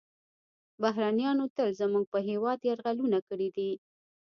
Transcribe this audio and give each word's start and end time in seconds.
بهرنیانو 0.81 1.45
تل 1.55 1.69
زموږ 1.81 2.05
په 2.13 2.19
هیواد 2.29 2.59
یرغلونه 2.69 3.19
کړي 3.27 3.49
دي 3.55 3.71